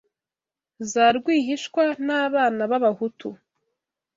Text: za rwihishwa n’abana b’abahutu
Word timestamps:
za 0.91 1.05
rwihishwa 1.15 1.83
n’abana 2.05 2.61
b’abahutu 2.71 3.29